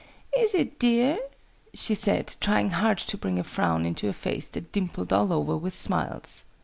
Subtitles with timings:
[0.35, 1.19] "Is it, dear?"
[1.75, 5.55] she said, trying hard to bring a frown into a face that dimpled all over
[5.55, 6.45] with smiles.